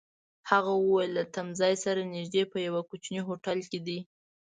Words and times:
هغه 0.49 0.71
وویل: 0.77 1.11
له 1.17 1.23
تمځای 1.35 1.73
سره 1.83 2.01
نژدې، 2.15 2.43
په 2.51 2.57
یوه 2.67 2.81
کوچني 2.89 3.19
هوټل 3.27 3.59
کي 3.71 3.79
دي. 3.87 3.99